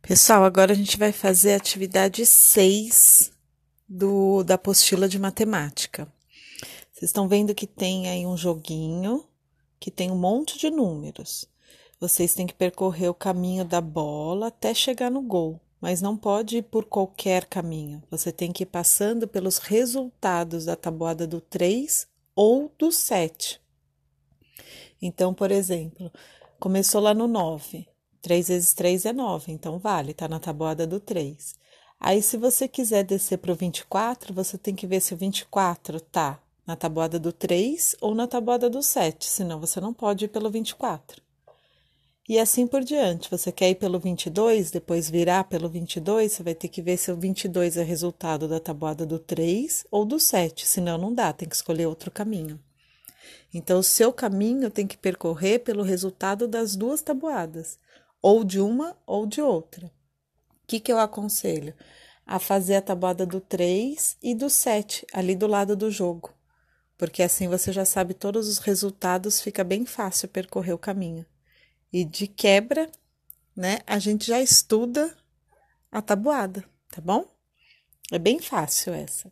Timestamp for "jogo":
65.90-66.34